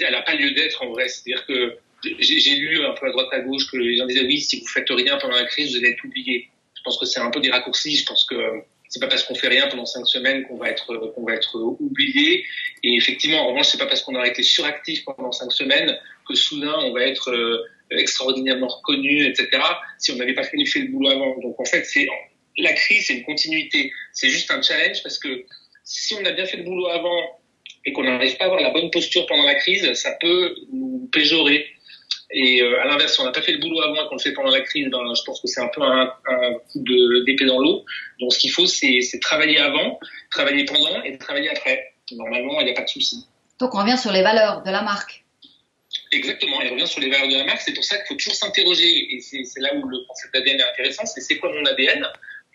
[0.00, 1.08] elle n'a pas lieu d'être en vrai.
[1.08, 1.78] C'est-à-dire que
[2.18, 4.66] j'ai lu un peu à droite à gauche que les gens disaient oui, si vous
[4.66, 6.48] faites rien pendant la crise, vous allez être oublié.
[6.76, 7.96] Je pense que c'est un peu des raccourcis.
[7.96, 8.34] Je pense que
[8.88, 11.56] c'est pas parce qu'on fait rien pendant cinq semaines qu'on va être qu'on va être
[11.80, 12.44] oublié.
[12.82, 16.34] Et effectivement, en revanche, c'est pas parce qu'on aura été suractif pendant cinq semaines que
[16.34, 19.48] soudain on va être euh, extraordinairement reconnu, etc.
[19.98, 21.38] Si on n'avait pas fait le boulot avant.
[21.40, 22.06] Donc en fait, c'est
[22.58, 23.90] la crise, c'est une continuité.
[24.12, 25.44] C'est juste un challenge parce que
[25.82, 27.40] si on a bien fait le boulot avant
[27.86, 31.08] et qu'on n'arrive pas à avoir la bonne posture pendant la crise, ça peut nous
[31.12, 31.66] péjorer.
[32.32, 34.20] Et euh, à l'inverse, si on n'a pas fait le boulot avant et qu'on le
[34.20, 36.82] fait pendant la crise, ben, je pense que c'est un peu un, un coup
[37.24, 37.84] d'épée dans l'eau.
[38.20, 41.94] Donc ce qu'il faut, c'est travailler avant, travailler pendant et travailler après.
[42.12, 43.24] Normalement, il n'y a pas de souci.
[43.60, 45.24] Donc on revient sur les valeurs de la marque.
[46.12, 47.60] Exactement, il revient sur les valeurs de la marque.
[47.60, 49.14] C'est pour ça qu'il faut toujours s'interroger.
[49.14, 51.06] Et c'est là où le concept d'ADN est intéressant.
[51.06, 52.06] C'est c'est quoi mon ADN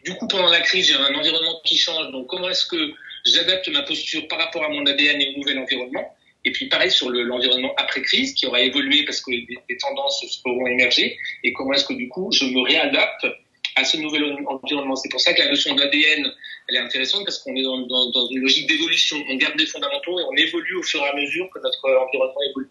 [0.03, 2.11] Du coup, pendant la crise, j'ai un environnement qui change.
[2.11, 2.93] Donc comment est-ce que
[3.25, 6.15] j'adapte ma posture par rapport à mon ADN et au nouvel environnement.
[6.43, 11.17] Et puis pareil sur l'environnement après-crise qui aura évolué parce que des, tendances seront émergées.
[11.43, 13.27] Et comment est-ce que du coup je me réadapte
[13.75, 14.95] à ce nouvel environnement.
[14.95, 16.29] C'est pour ça que la notion d'ADN,
[16.67, 19.17] elle est intéressante parce qu'on est dans, une logique d'évolution.
[19.29, 22.41] On garde des fondamentaux et on évolue au fur et à mesure que notre environnement
[22.49, 22.69] évolue.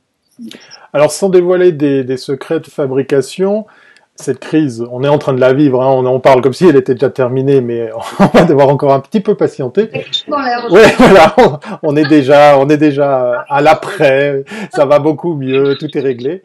[0.93, 3.67] Alors sans dévoiler des, des secrets de fabrication,
[4.21, 6.67] cette crise, on est en train de la vivre, hein, on en parle comme si
[6.67, 9.91] elle était déjà terminée, mais on va devoir encore un petit peu patienter.
[10.29, 11.35] Ouais, voilà,
[11.83, 16.43] on, est déjà, on est déjà à l'après, ça va beaucoup mieux, tout est réglé.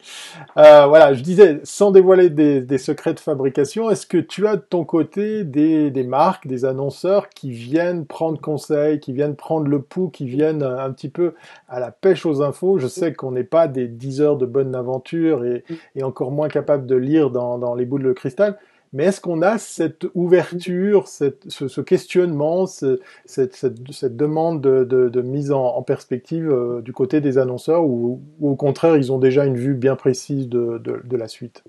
[0.58, 4.56] Euh, voilà, je disais, sans dévoiler des, des secrets de fabrication, est-ce que tu as
[4.56, 9.68] de ton côté des, des, marques, des annonceurs qui viennent prendre conseil, qui viennent prendre
[9.68, 11.34] le pouls, qui viennent un petit peu
[11.68, 12.78] à la pêche aux infos?
[12.78, 16.48] Je sais qu'on n'est pas des 10 heures de bonne aventure et, et encore moins
[16.48, 18.60] capable de lire dans, dans les boules de cristal,
[18.96, 26.50] mais est-ce qu'on a cette ouverture, ce, questionnement, ce, cette, demande de, mise en, perspective
[26.50, 30.48] euh, du côté des annonceurs ou, au contraire, ils ont déjà une vue bien précise
[30.48, 31.64] de, la suite?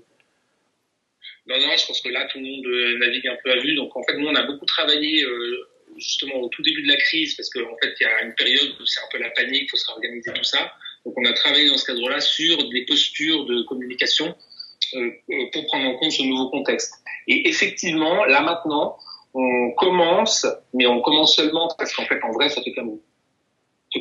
[1.47, 3.75] Non, non, je pense que là, tout le monde euh, navigue un peu à vue.
[3.75, 6.97] Donc, en fait, nous, on a beaucoup travaillé euh, justement au tout début de la
[6.97, 9.31] crise parce qu'en en fait, il y a une période où c'est un peu la
[9.31, 10.71] panique, il faut se réorganiser tout ça.
[11.05, 14.33] Donc, on a travaillé dans ce cadre-là sur des postures de communication
[15.53, 16.93] pour prendre en compte ce nouveau contexte.
[17.27, 18.97] Et effectivement, là maintenant,
[19.33, 22.99] on commence, mais on commence seulement parce qu'en fait, en vrai, ça fait comme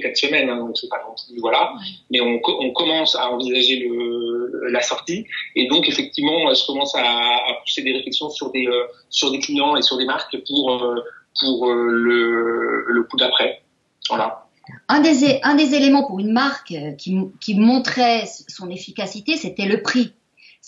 [0.00, 1.72] quatre semaines, hein, donc c'est pas plus, voilà.
[2.10, 7.02] Mais on, on, commence à envisager le, la sortie, et donc effectivement, je commence à,
[7.02, 10.70] à pousser des réflexions sur des euh, sur des clients et sur des marques pour
[10.72, 10.96] euh,
[11.40, 13.62] pour euh, le, le coup d'après.
[14.08, 14.46] Voilà.
[14.88, 19.80] Un des, un des éléments pour une marque qui, qui montrait son efficacité, c'était le
[19.80, 20.12] prix.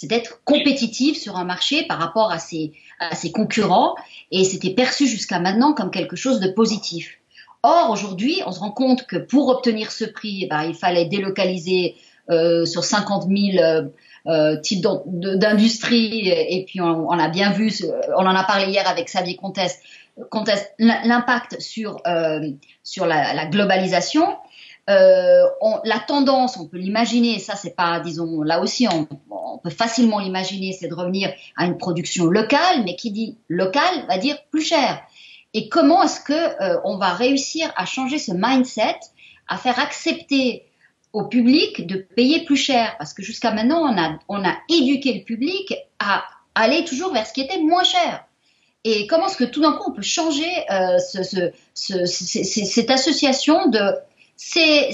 [0.00, 3.96] C'est d'être compétitif sur un marché par rapport à ses, à ses concurrents
[4.30, 7.18] et c'était perçu jusqu'à maintenant comme quelque chose de positif.
[7.64, 11.96] Or, aujourd'hui, on se rend compte que pour obtenir ce prix, ben, il fallait délocaliser
[12.30, 13.88] euh, sur 50 000 euh,
[14.28, 16.28] euh, types d'industries.
[16.28, 17.72] Et puis, on, on, a bien vu,
[18.16, 19.80] on en a parlé hier avec Xavier Comtesse,
[20.78, 22.48] l'impact sur, euh,
[22.84, 24.36] sur la, la, globalisation.
[24.88, 29.06] Euh, on, la tendance, on peut l'imaginer, ça c'est pas, disons, là aussi on,
[29.58, 34.16] peut facilement l'imaginer, c'est de revenir à une production locale, mais qui dit local va
[34.16, 35.02] dire plus cher.
[35.52, 38.98] Et comment est-ce que euh, on va réussir à changer ce mindset,
[39.46, 40.64] à faire accepter
[41.12, 42.94] au public de payer plus cher?
[42.98, 46.24] Parce que jusqu'à maintenant, on a, on a éduqué le public à
[46.54, 48.24] aller toujours vers ce qui était moins cher.
[48.84, 52.90] Et comment est-ce que tout d'un coup on peut changer euh, ce, ce, ce, cette
[52.90, 53.80] association de
[54.38, 54.88] c'est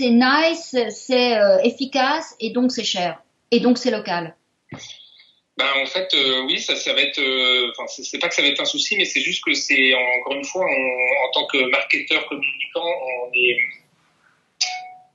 [0.00, 4.34] nice, c'est euh, efficace et donc c'est cher et donc c'est local.
[5.58, 6.92] Ben, en fait, euh, oui, ça, ça.
[6.92, 10.32] Euh, c'est pas que ça va être un souci, mais c'est juste que c'est encore
[10.32, 12.86] une fois, en tant que marketeur communicant,
[13.26, 13.56] on est.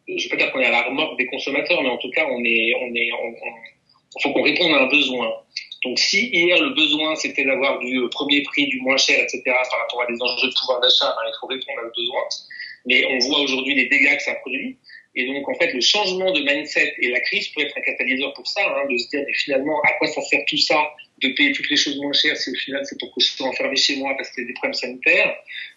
[0.08, 2.28] Je vais pas dire qu'on est à la remorque des consommateurs, mais en tout cas,
[2.30, 3.10] on est, on est,
[4.22, 5.34] faut qu'on réponde à un besoin.
[5.84, 9.80] Donc, si hier le besoin c'était d'avoir du premier prix, du moins cher, etc., par
[9.80, 12.22] rapport à des enjeux de pouvoir d'achat, ben, il faut répondre à ce besoin.
[12.86, 14.78] Mais on voit aujourd'hui les dégâts que ça produit.
[15.16, 18.34] Et donc, en fait, le changement de mindset et la crise peut être un catalyseur
[18.34, 21.30] pour ça, hein, de se dire, mais finalement, à quoi ça sert tout ça de
[21.30, 23.78] payer toutes les choses moins chères si au final c'est pour que je sois enfermé
[23.78, 25.34] chez moi parce qu'il y a des problèmes sanitaires?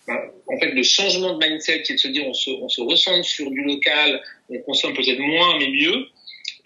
[0.08, 0.18] Ben,
[0.48, 2.80] en fait, le changement de mindset qui est de se dire on se, on se
[2.80, 6.08] ressent sur du local, on consomme peut-être moins mais mieux,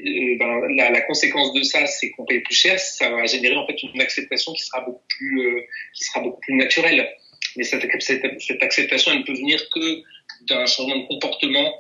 [0.01, 3.67] ben, la, la, conséquence de ça, c'est qu'on paye plus cher, ça va générer en
[3.67, 5.61] fait une acceptation qui sera beaucoup plus, euh,
[5.95, 7.09] qui sera beaucoup plus naturelle.
[7.57, 10.03] Mais cette, cette, cette acceptation, elle ne peut venir que
[10.49, 11.73] d'un changement de comportement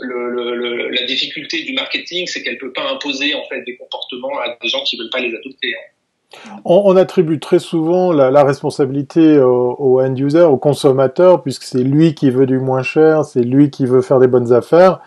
[0.00, 4.68] la difficulté du marketing, c'est qu'elle peut pas imposer en fait des comportements à des
[4.68, 5.74] gens qui veulent pas les adopter.
[5.74, 6.60] Hein.
[6.64, 12.14] On, attribue très souvent la, responsabilité au, au, end user, au consommateur, puisque c'est lui
[12.14, 15.00] qui veut du moins cher, c'est lui qui veut faire des bonnes affaires.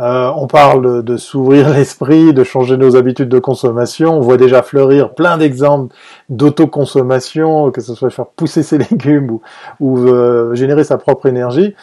[0.00, 4.16] Euh, on parle de, s'ouvrir l'esprit, de changer nos habitudes de consommation.
[4.16, 5.94] On voit déjà fleurir plein d'exemples
[6.30, 9.42] d'autoconsommation, que ce soit faire pousser ses légumes ou,
[9.80, 11.74] ou euh, générer sa propre énergie.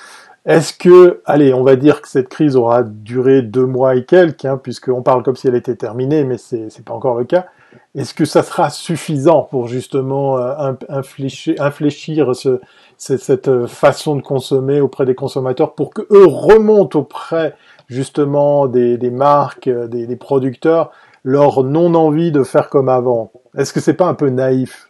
[0.47, 4.45] Est-ce que, allez, on va dire que cette crise aura duré deux mois et quelques,
[4.45, 7.47] hein, puisqu'on parle comme si elle était terminée, mais c'est n'est pas encore le cas.
[7.95, 12.61] Est-ce que ça sera suffisant pour justement euh, infléchir, infléchir ce,
[12.97, 17.53] cette façon de consommer auprès des consommateurs pour que eux remontent auprès
[17.89, 20.91] justement des, marques, des, des, producteurs,
[21.23, 23.33] leur non envie de faire comme avant?
[23.57, 24.89] Est-ce que c'est pas un peu naïf?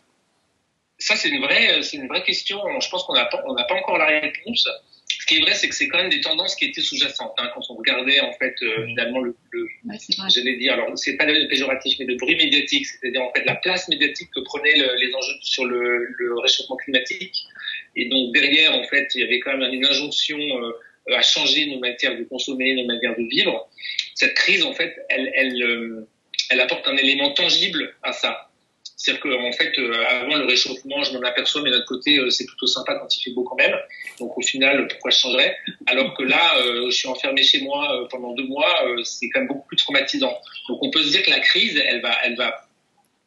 [0.99, 2.59] Ça c'est une vraie, question.
[2.79, 4.67] Je pense qu'on n'a pas, encore la réponse
[5.27, 7.33] qui est vrai, c'est que c'est quand même des tendances qui étaient sous-jacentes.
[7.37, 9.67] Hein, quand on regardait en fait euh, finalement le, le
[10.29, 13.55] j'allais dire, alors c'est pas le péjoratif, mais le bruit médiatique, c'est-à-dire en fait la
[13.55, 17.35] place médiatique que prenaient les enjeux sur le, le, réchauffement climatique.
[17.95, 20.71] Et donc derrière, en fait, il y avait quand même une injonction euh,
[21.15, 23.69] à changer nos matières de consommer, nos manières de vivre.
[24.15, 26.07] Cette crise, en fait, elle, elle, euh,
[26.49, 28.46] elle apporte un élément tangible à ça.
[28.99, 32.47] C'est-à-dire qu'en fait, euh, avant le réchauffement, je m'en aperçois, mais d'un côté, euh, c'est
[32.47, 33.75] plutôt sympa quand il fait beau quand même.
[34.19, 35.55] Donc au final, pourquoi je changerais?
[35.85, 39.49] Alors que là, euh, je suis enfermé chez moi pendant deux mois, c'est quand même
[39.49, 40.35] beaucoup plus traumatisant.
[40.67, 42.67] Donc on peut se dire que la crise, elle va, elle va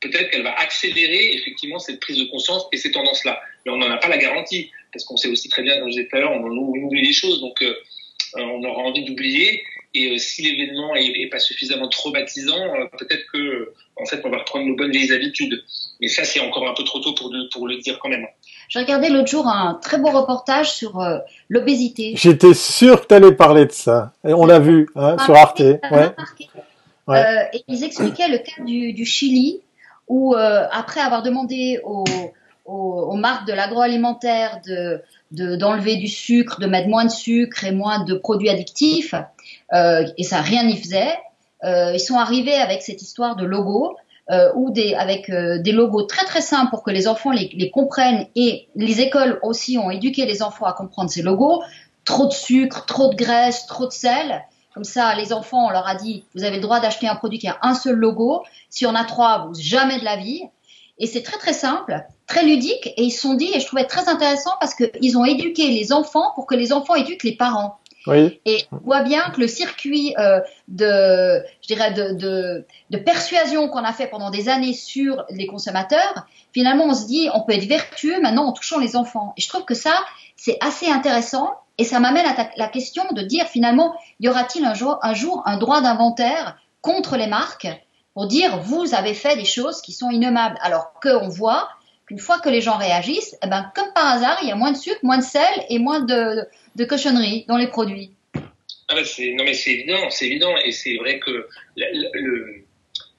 [0.00, 3.40] peut-être qu'elle va accélérer effectivement cette prise de conscience et ces tendances-là.
[3.64, 5.98] Mais on n'en a pas la garantie, parce qu'on sait aussi très bien, comme je
[5.98, 7.64] disais tout à l'heure, on, on oublie les choses, donc
[8.34, 9.62] on aura envie d'oublier.
[9.92, 12.62] Et si l'événement est, pas suffisamment traumatisant,
[12.96, 15.62] peut-être que en fait, on va reprendre nos bonnes vieilles habitudes.
[16.00, 18.26] Mais ça, c'est encore un peu trop tôt pour, pour le dire quand même.
[18.68, 22.14] J'ai regardé l'autre jour un très beau reportage sur euh, l'obésité.
[22.16, 24.12] J'étais sûr que tu allais parler de ça.
[24.26, 25.60] Et on l'a vu hein, sur Arte.
[25.60, 26.14] Ouais.
[27.08, 29.60] Euh, et ils expliquaient le cas du, du Chili,
[30.06, 32.04] où euh, après avoir demandé aux,
[32.64, 37.70] aux, aux marques de l'agroalimentaire de d'enlever du sucre, de mettre moins de sucre et
[37.70, 39.20] moins de produits addictifs, euh,
[39.72, 41.16] et ça rien n'y faisait.
[41.64, 43.96] Euh, ils sont arrivés avec cette histoire de logo
[44.30, 47.50] euh, ou des, avec euh, des logos très très simples pour que les enfants les,
[47.54, 51.62] les, comprennent et les écoles aussi ont éduqué les enfants à comprendre ces logos.
[52.04, 54.42] Trop de sucre, trop de graisse, trop de sel.
[54.72, 57.38] Comme ça, les enfants, on leur a dit, vous avez le droit d'acheter un produit
[57.38, 58.42] qui a un seul logo.
[58.70, 60.42] Si on a trois, vous jamais de la vie.
[60.98, 62.86] Et c'est très très simple, très ludique.
[62.96, 65.92] Et ils se sont dit, et je trouvais très intéressant parce qu'ils ont éduqué les
[65.92, 67.79] enfants pour que les enfants éduquent les parents.
[68.06, 68.40] Oui.
[68.46, 73.68] Et on voit bien que le circuit euh, de, je dirais, de, de, de persuasion
[73.68, 77.52] qu'on a fait pendant des années sur les consommateurs, finalement, on se dit, on peut
[77.52, 79.34] être vertueux maintenant en touchant les enfants.
[79.36, 79.94] Et je trouve que ça,
[80.36, 81.50] c'est assez intéressant.
[81.78, 85.42] Et ça m'amène à la question de dire finalement, y aura-t-il un jour, un jour
[85.46, 87.68] un droit d'inventaire contre les marques
[88.14, 91.68] pour dire vous avez fait des choses qui sont innommables, alors qu'on voit
[92.06, 94.72] qu'une fois que les gens réagissent, eh ben, comme par hasard, il y a moins
[94.72, 98.10] de sucre, moins de sel et moins de, de cochonneries dans les produits.
[98.88, 99.04] Ah ben,
[99.36, 101.48] non mais c'est évident, c'est évident et c'est vrai que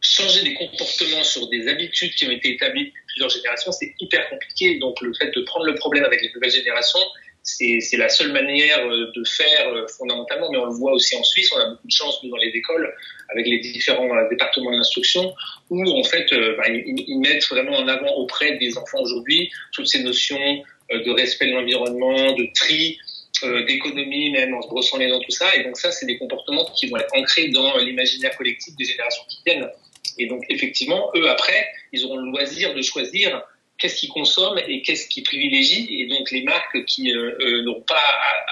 [0.02, 4.30] changer des comportements sur des habitudes qui ont été établies depuis plusieurs générations, c'est hyper
[4.30, 4.80] compliqué.
[4.80, 7.00] Donc le fait de prendre le problème avec les nouvelles générations,
[7.44, 11.24] c'est la seule manière euh, de faire euh, fondamentalement, mais on le voit aussi en
[11.24, 12.94] Suisse, on a beaucoup de chance nous dans les écoles
[13.30, 15.34] avec les différents euh, départements d'instruction
[15.70, 20.04] où en fait bah, ils, mettent vraiment en avant auprès des enfants aujourd'hui toutes ces
[20.04, 23.00] notions de respect de l'environnement, de tri,
[23.44, 25.56] d'économie même en se brossant les dents, tout ça.
[25.56, 29.24] Et donc ça, c'est des comportements qui vont être ancrés dans l'imaginaire collectif des générations
[29.30, 29.70] qui viennent.
[30.18, 33.42] Et donc effectivement, eux après, ils auront le loisir de choisir
[33.78, 35.88] qu'est-ce qu'ils consomment et qu'est-ce qu'ils privilégient.
[36.02, 38.02] Et donc les marques qui euh, euh, n'auront pas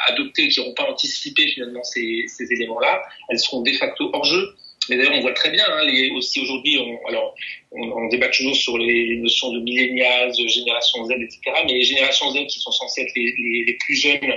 [0.07, 4.55] adopté, qui n'auront pas anticipé finalement ces, ces éléments-là, elles seront de facto hors jeu.
[4.89, 7.35] Mais d'ailleurs, on voit très bien, hein, les, aussi aujourd'hui, on, alors
[7.71, 11.39] on, on, débat toujours sur les notions de millennials, de génération Z, etc.
[11.65, 14.33] Mais les générations Z qui sont censées être les, les, les, plus jeunes,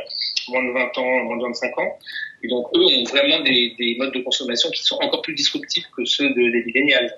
[0.49, 1.99] moins de 20 ans, moins de 25 ans,
[2.43, 5.87] et donc eux ont vraiment des, des modes de consommation qui sont encore plus disruptifs
[5.97, 7.13] que ceux de, des millennials.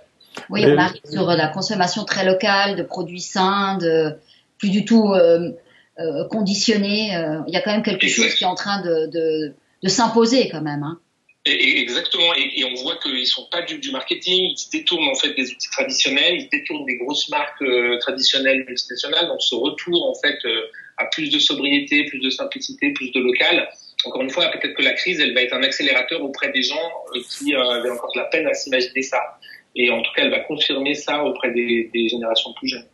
[0.50, 4.16] Oui, on arrive sur la consommation très locale de produits sains, de
[4.58, 5.52] plus du tout euh,
[5.98, 7.16] euh, conditionnés.
[7.16, 9.88] Euh, il y a quand même quelque chose qui est en train de, de, de
[9.88, 10.82] s'imposer quand même.
[10.82, 10.98] Hein.
[11.46, 15.08] Et, exactement, et, et, on voit qu'ils sont pas du, du marketing, ils se détournent
[15.08, 19.54] en fait des outils traditionnels, ils détournent des grosses marques euh, traditionnelles multinationales, donc ce
[19.54, 20.62] retour en fait euh,
[20.96, 23.68] à plus de sobriété, plus de simplicité, plus de local.
[24.06, 26.92] Encore une fois, peut-être que la crise, elle va être un accélérateur auprès des gens
[27.12, 29.38] qui avaient encore de la peine à s'imaginer ça.
[29.76, 32.86] Et en tout cas, elle va confirmer ça auprès des, des générations plus jeunes.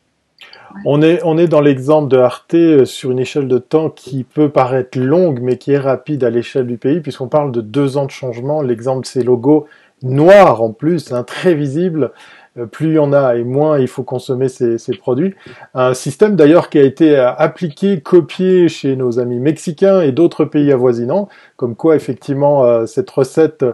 [0.85, 4.25] On est, on est dans l'exemple de Arte euh, sur une échelle de temps qui
[4.25, 7.97] peut paraître longue, mais qui est rapide à l'échelle du pays, puisqu'on parle de deux
[7.97, 8.63] ans de changement.
[8.63, 9.67] L'exemple de ces logos
[10.03, 12.13] noirs en plus, hein, très visibles.
[12.59, 15.35] Euh, plus il y en a et moins il faut consommer ces, ces produits.
[15.75, 20.45] Un système d'ailleurs qui a été euh, appliqué, copié chez nos amis mexicains et d'autres
[20.45, 23.65] pays avoisinants, comme quoi effectivement cette recette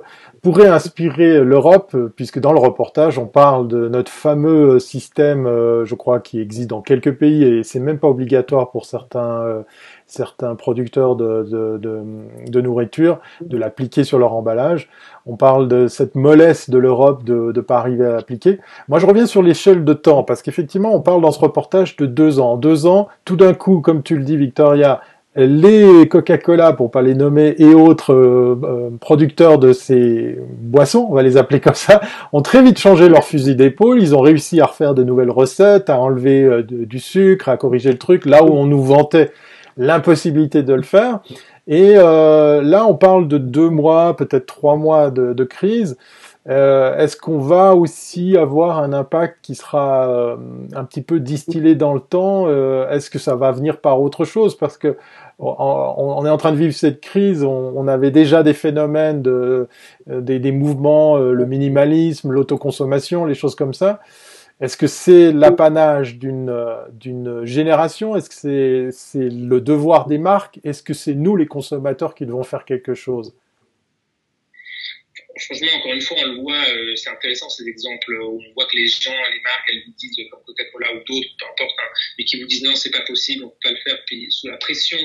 [0.47, 5.97] pourrait inspirer l'Europe, puisque dans le reportage, on parle de notre fameux système, euh, je
[5.97, 9.63] crois, qui existe dans quelques pays, et c'est même pas obligatoire pour certains, euh,
[10.07, 12.01] certains producteurs de, de, de,
[12.49, 14.89] de nourriture de l'appliquer sur leur emballage.
[15.27, 18.61] On parle de cette mollesse de l'Europe de ne pas arriver à l'appliquer.
[18.87, 22.07] Moi, je reviens sur l'échelle de temps, parce qu'effectivement, on parle dans ce reportage de
[22.07, 22.57] deux ans.
[22.57, 25.01] Deux ans, tout d'un coup, comme tu le dis, Victoria,
[25.37, 31.15] les Coca-Cola, pour pas les nommer, et autres euh, euh, producteurs de ces boissons, on
[31.15, 32.01] va les appeler comme ça,
[32.33, 34.01] ont très vite changé leur fusil d'épaule.
[34.01, 37.93] Ils ont réussi à refaire de nouvelles recettes, à enlever euh, du sucre, à corriger
[37.93, 39.31] le truc, là où on nous vantait
[39.77, 41.21] l'impossibilité de le faire.
[41.69, 45.97] Et là, on parle de deux mois, peut-être trois mois de, de crise.
[46.49, 50.37] Est-ce qu'on va aussi avoir un impact qui sera
[50.75, 52.49] un petit peu distillé dans le temps
[52.89, 54.57] Est-ce que ça va venir par autre chose?
[54.57, 54.97] Parce que
[55.39, 57.45] on, est en train de vivre cette crise.
[57.45, 59.69] On, avait déjà des phénomènes de
[60.11, 64.01] euh, des, mouvements, euh, le minimalisme, l'autoconsommation, les choses comme ça.
[64.61, 68.17] Est-ce que c'est l'apanage d'une euh, génération?
[68.17, 70.61] Est-ce que c'est le devoir des marques?
[70.65, 73.35] Est-ce que c'est nous les consommateurs qui devons faire quelque chose?
[75.39, 78.77] Franchement, encore une fois, on le voit, c'est intéressant ces exemples où on voit que
[78.77, 82.25] les gens, les marques, elles vous disent comme Coca-Cola ou d'autres, peu importe, hein, mais
[82.25, 84.03] qui vous disent non, c'est pas possible, on peut pas le faire.
[84.07, 84.99] Puis sous la pression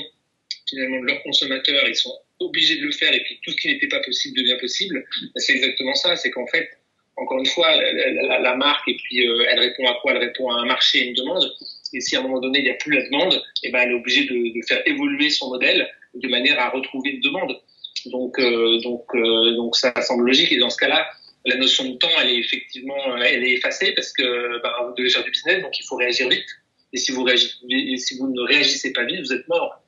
[0.70, 3.68] finalement de leurs consommateurs, ils sont obligés de le faire et puis tout ce qui
[3.68, 5.06] n'était pas possible devient possible.
[5.36, 6.70] C'est exactement ça, c'est qu'en fait,
[7.18, 10.14] encore une fois, la, marque et puis euh, elle répond à quoi?
[10.14, 11.46] Elle répond à un marché et une demande.
[11.94, 13.80] Et si à un moment donné il n'y a plus la demande, et eh ben
[13.80, 17.62] elle est obligée de, de, faire évoluer son modèle de manière à retrouver une demande.
[18.08, 21.06] Donc euh, donc euh, donc ça semble logique et dans ce cas-là,
[21.46, 25.10] la notion de temps elle est effectivement elle est effacée parce que ben, vous devez
[25.10, 26.46] faire du business donc il faut réagir vite.
[26.94, 27.56] Et si vous réagissez,
[27.98, 29.82] si vous ne réagissez pas vite, vous êtes mort.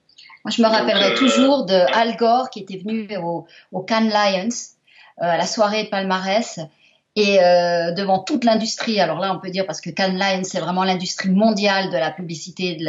[0.45, 4.09] Moi, je me rappellerai euh, toujours de Al Gore qui était venu au, au Cannes
[4.09, 4.49] Lions
[5.21, 6.59] euh, à la soirée de palmarès
[7.15, 8.99] et euh, devant toute l'industrie.
[8.99, 12.11] Alors là, on peut dire parce que Cannes Lions, c'est vraiment l'industrie mondiale de la
[12.11, 12.87] publicité, de,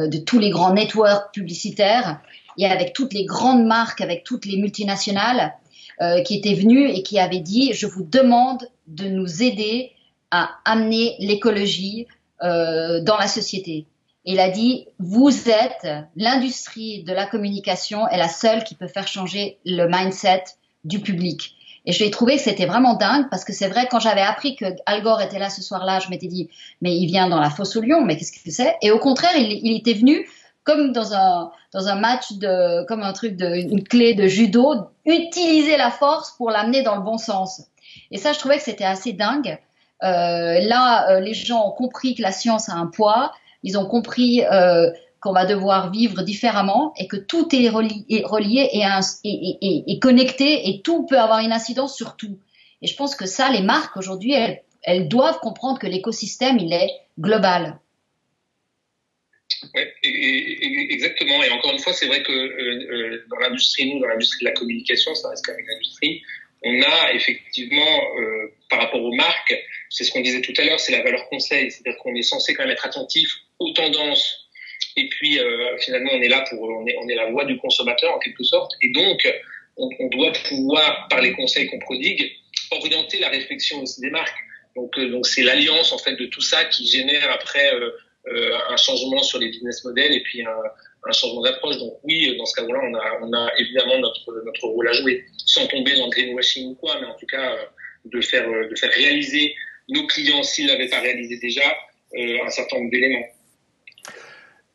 [0.00, 2.20] euh, de, tous les grands networks publicitaires
[2.58, 5.54] et avec toutes les grandes marques, avec toutes les multinationales
[6.00, 9.92] euh, qui étaient venues et qui avaient dit je vous demande de nous aider
[10.30, 12.06] à amener l'écologie
[12.42, 13.86] euh, dans la société.
[14.24, 19.08] Il a dit, vous êtes, l'industrie de la communication est la seule qui peut faire
[19.08, 20.44] changer le mindset
[20.84, 21.56] du public.
[21.86, 24.56] Et je l'ai trouvé que c'était vraiment dingue parce que c'est vrai, quand j'avais appris
[24.56, 26.50] que Al Gore était là ce soir-là, je m'étais dit,
[26.82, 28.76] mais il vient dans la fosse au lion, mais qu'est-ce que c'est?
[28.82, 30.28] Et au contraire, il, il, était venu
[30.64, 34.74] comme dans un dans un match de comme un truc de une clé de judo,
[35.04, 37.62] utiliser la force pour l'amener dans le bon sens.
[38.10, 39.58] Et ça, je trouvais que c'était assez dingue.
[40.02, 43.32] Euh, là, euh, les gens ont compris que la science a un poids.
[43.62, 49.92] Ils ont compris euh, qu'on va devoir vivre différemment et que tout est relié, et,
[49.92, 52.38] et, connecté et tout peut avoir une incidence sur tout.
[52.80, 56.72] Et je pense que ça, les marques aujourd'hui, elles, elles doivent comprendre que l'écosystème, il
[56.72, 57.78] est global.
[59.74, 61.42] Oui, exactement.
[61.42, 64.50] Et encore une fois, c'est vrai que euh, euh, dans l'industrie, nous, dans l'industrie de
[64.50, 65.66] la communication, ça reste quand même
[66.02, 66.20] une
[66.62, 69.56] on a effectivement, euh, par rapport aux marques,
[69.88, 71.70] c'est ce qu'on disait tout à l'heure, c'est la valeur conseil.
[71.70, 74.48] C'est-à-dire qu'on est censé quand même être attentif aux tendances.
[74.96, 77.56] Et puis, euh, finalement, on est là pour, on est, on est la voix du
[77.56, 78.72] consommateur en quelque sorte.
[78.82, 79.26] Et donc,
[79.76, 82.30] on, on doit pouvoir, par les conseils qu'on prodigue,
[82.70, 84.38] orienter la réflexion aussi des marques.
[84.76, 87.70] Donc, euh, donc c'est l'alliance en fait de tout ça qui génère après
[88.26, 91.78] euh, euh, un changement sur les business models et puis un, changement d'approche.
[91.78, 95.24] Donc oui, dans ce cas-là, on a, on a évidemment notre, notre rôle à jouer,
[95.46, 97.56] sans tomber dans le greenwashing ou quoi, mais en tout cas
[98.04, 99.54] de faire, de faire réaliser
[99.88, 101.64] nos clients, s'ils l'avaient pas réalisé déjà,
[102.14, 103.26] un certain nombre d'éléments.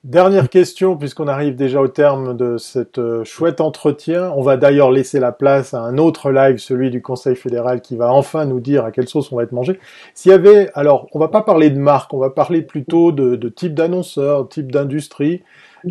[0.05, 4.31] Dernière question, puisqu'on arrive déjà au terme de cet euh, chouette entretien.
[4.35, 7.95] On va d'ailleurs laisser la place à un autre live, celui du Conseil fédéral, qui
[7.95, 9.79] va enfin nous dire à quelle sauce on va être mangé.
[10.13, 13.35] S'il y avait, alors, on va pas parler de marque, on va parler plutôt de,
[13.35, 15.41] de type d'annonceur, type d'industrie.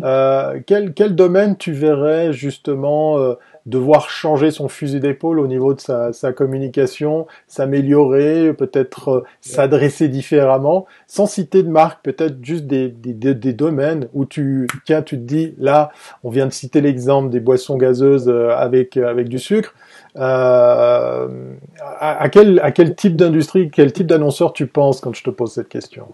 [0.01, 3.33] Euh, quel, quel domaine tu verrais justement euh,
[3.65, 10.07] devoir changer son fusil d'épaule au niveau de sa, sa communication, s'améliorer, peut-être euh, s'adresser
[10.07, 15.17] différemment, sans citer de marque, peut-être juste des, des, des, domaines où tu, tiens, tu
[15.17, 15.91] te dis, là,
[16.23, 19.73] on vient de citer l'exemple des boissons gazeuses euh, avec, euh, avec du sucre.
[20.17, 21.27] Euh,
[21.79, 25.29] à, à, quel, à quel type d'industrie, quel type d'annonceur tu penses quand je te
[25.29, 26.07] pose cette question?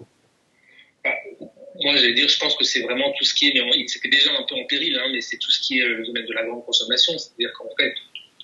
[1.92, 4.32] Moi, j'allais dire, je pense que c'est vraiment tout ce qui est, mais c'était déjà
[4.32, 6.34] un peu en péril, hein, mais c'est tout ce qui est euh, le domaine de
[6.34, 7.18] la grande consommation.
[7.18, 7.94] C'est-à-dire qu'en fait,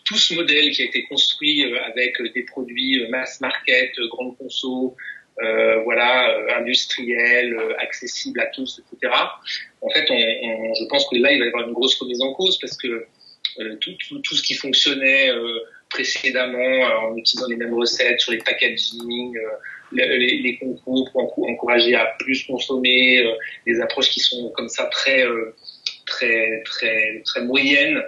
[0.07, 4.37] tout ce modèle qui a été construit euh, avec des produits euh, mass market, grande
[4.37, 4.95] conso,
[5.43, 9.13] euh, voilà, industriel, accessible à tous, etc.
[9.81, 12.57] En fait, je pense que là, il va y avoir une grosse remise en cause
[12.57, 13.05] parce que
[13.79, 15.29] tout, ce qui fonctionnait
[15.89, 19.37] précédemment en utilisant les mêmes recettes sur les packaging,
[19.91, 23.33] les, les, concours pour encourager à plus consommer, euh,
[23.65, 25.55] des approches qui sont comme ça très euh,
[26.05, 28.01] très très très moyennes.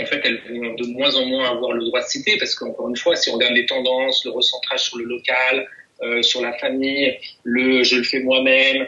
[0.00, 2.88] En fait, elles vont de moins en moins avoir le droit de citer parce qu'encore
[2.88, 5.68] une fois, si on regarde les tendances, le recentrage sur le local,
[6.02, 8.86] euh, sur la famille, le je le fais moi-même,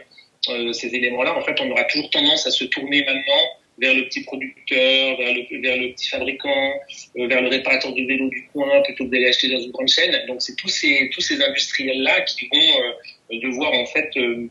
[0.49, 3.43] euh, ces éléments-là, en fait, on aura toujours tendance à se tourner maintenant
[3.83, 6.73] vers le petit producteur, vers le, vers le petit fabricant,
[7.19, 9.89] euh, vers le réparateur du vélo du coin, plutôt que d'aller acheter dans une grande
[9.89, 10.15] chaîne.
[10.29, 14.49] Donc c'est tous ces tous ces industriels là qui vont euh, devoir en fait euh,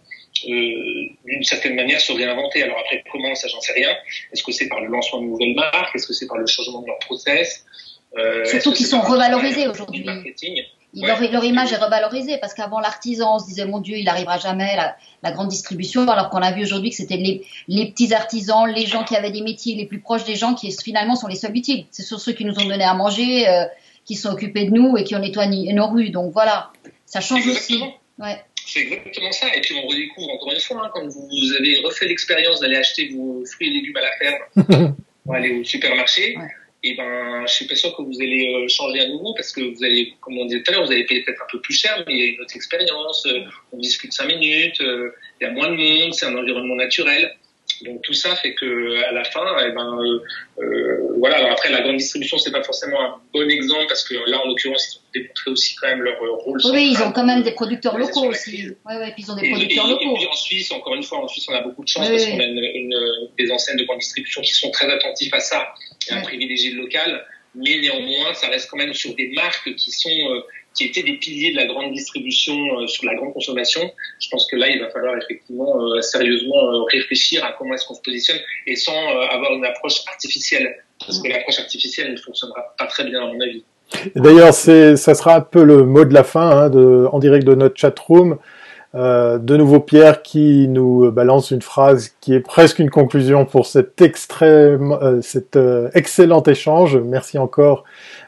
[0.50, 2.62] euh, d'une certaine manière se réinventer.
[2.64, 3.96] Alors après comment ça j'en sais rien.
[4.34, 5.96] Est-ce que c'est par le lancement de nouvelles marques?
[5.96, 7.66] Est-ce que c'est par le changement de leur process?
[8.44, 10.06] Surtout qu'ils sont revalorisés aujourd'hui.
[10.94, 14.76] Leur, image est revalorisée parce qu'avant l'artisan, on se disait mon Dieu, il n'arrivera jamais
[14.76, 18.68] la, la grande distribution, alors qu'on a vu aujourd'hui que c'était les, les, petits artisans,
[18.68, 21.36] les gens qui avaient des métiers les plus proches des gens qui finalement sont les
[21.36, 21.86] seuls utiles.
[21.92, 23.66] C'est sur ceux qui nous ont donné à manger, euh,
[24.04, 26.10] qui sont occupés de nous et qui ont nettoyé nos rues.
[26.10, 26.72] Donc voilà,
[27.06, 27.82] ça change aussi.
[28.20, 28.44] Ouais.
[28.66, 29.48] C'est exactement ça.
[29.56, 33.10] Et puis on redécouvre encore une fois, hein, quand vous avez refait l'expérience d'aller acheter
[33.16, 36.38] vos fruits et légumes à la ferme, pour aller au supermarché.
[36.38, 36.48] Ouais
[36.84, 39.62] et ben je suis pas sûr que vous allez euh, changer à nouveau parce que
[39.62, 41.74] vous allez, comme on disait tout à l'heure, vous allez payer peut-être un peu plus
[41.74, 43.42] cher, mais il y a une autre expérience, euh,
[43.72, 47.36] on discute cinq minutes, euh, il y a moins de monde, c'est un environnement naturel.
[47.84, 49.98] Donc tout ça fait que à la fin, eh ben
[50.60, 51.38] euh, voilà.
[51.38, 54.48] Alors après, la grande distribution c'est pas forcément un bon exemple parce que là, en
[54.48, 56.60] l'occurrence, ils ont démontré aussi quand même leur rôle.
[56.66, 58.68] Oui, oui ils ont quand même des producteurs locaux aussi.
[58.86, 60.16] Oui, oui, puis ils ont des producteurs locaux.
[60.16, 62.26] Et puis en Suisse, encore une fois, en Suisse, on a beaucoup de chance parce
[62.26, 62.96] qu'on a une, une,
[63.38, 65.74] des enseignes de grande distribution qui sont très attentifs à ça
[66.10, 67.26] et à privilégier le local.
[67.54, 70.42] Mais néanmoins, ça reste quand même sur des marques qui sont euh,
[70.74, 73.82] qui étaient des piliers de la grande distribution euh, sur la grande consommation.
[74.20, 77.96] Je pense que là, il va falloir effectivement euh, sérieusement réfléchir à comment est-ce qu'on
[77.96, 78.98] se positionne et sans
[79.32, 83.40] avoir une approche artificielle, parce que l'approche artificielle ne fonctionnera pas très bien à mon
[83.42, 83.64] avis.
[84.16, 87.46] D'ailleurs, c'est, ça sera un peu le mot de la fin hein, de, en direct
[87.46, 88.38] de notre chat room.
[88.94, 93.66] Euh, de nouveau Pierre qui nous balance une phrase qui est presque une conclusion pour
[93.66, 96.98] cet extrême, euh, cet euh, excellent échange.
[96.98, 97.86] Merci encore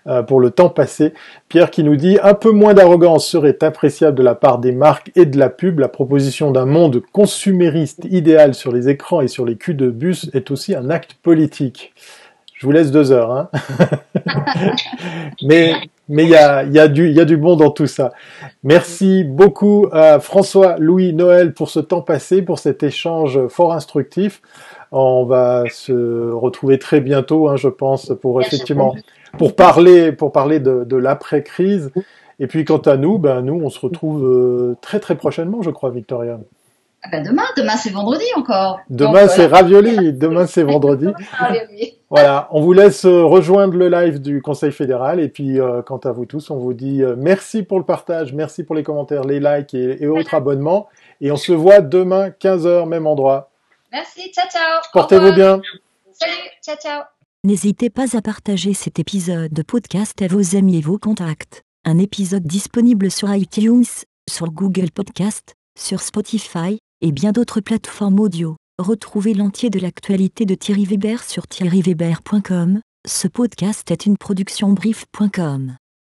[0.07, 1.14] euh, pour le temps passé.
[1.49, 5.11] Pierre qui nous dit un peu moins d'arrogance serait appréciable de la part des marques
[5.16, 5.80] et de la pub.
[5.80, 10.30] La proposition d'un monde consumériste idéal sur les écrans et sur les culs de bus
[10.34, 11.93] est aussi un acte politique.
[12.53, 13.49] Je vous laisse deux heures, hein.
[15.43, 15.74] mais
[16.10, 18.12] mais il y a, y, a y a du bon dans tout ça.
[18.64, 24.41] Merci beaucoup à François, Louis, Noël pour ce temps passé, pour cet échange fort instructif.
[24.91, 28.95] On va se retrouver très bientôt, hein, je pense, pour effectivement
[29.38, 31.91] pour parler pour parler de, de l'après crise.
[32.39, 35.70] Et puis quant à nous, ben nous on se retrouve euh, très très prochainement, je
[35.70, 36.39] crois, Victoria.
[37.06, 38.80] Ah ben demain, demain c'est vendredi encore.
[38.89, 41.08] Demain c'est ravioli, demain c'est vendredi.
[42.10, 45.97] voilà, on vous laisse euh, rejoindre le live du Conseil fédéral et puis euh, quant
[45.97, 49.26] à vous tous, on vous dit euh, merci pour le partage, merci pour les commentaires,
[49.26, 50.88] les likes et, et autres abonnements
[51.20, 53.51] et on se voit demain 15h même endroit.
[53.91, 54.82] Merci, ciao ciao.
[54.93, 55.62] Portez-vous bien.
[56.14, 57.04] Salut, ciao ciao.
[57.43, 61.64] N'hésitez pas à partager cet épisode de podcast à vos amis et vos contacts.
[61.84, 63.84] Un épisode disponible sur iTunes,
[64.30, 68.56] sur Google Podcast, sur Spotify et bien d'autres plateformes audio.
[68.80, 72.80] Retrouvez l'entier de l'actualité de Thierry Weber sur thierryweber.com.
[73.06, 75.76] Ce podcast est une production brief.com.